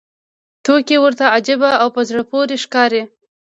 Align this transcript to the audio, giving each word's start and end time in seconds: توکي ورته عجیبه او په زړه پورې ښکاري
توکي 0.65 0.97
ورته 1.01 1.25
عجیبه 1.35 1.71
او 1.81 1.87
په 1.95 2.01
زړه 2.09 2.23
پورې 2.31 2.55
ښکاري 2.63 3.03